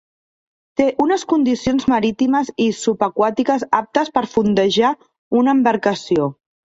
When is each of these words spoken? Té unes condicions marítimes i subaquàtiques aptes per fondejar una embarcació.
Té 0.79 0.85
unes 1.03 1.25
condicions 1.33 1.85
marítimes 1.93 2.49
i 2.67 2.69
subaquàtiques 2.79 3.67
aptes 3.81 4.11
per 4.17 4.25
fondejar 4.35 4.95
una 5.43 5.55
embarcació. 5.59 6.27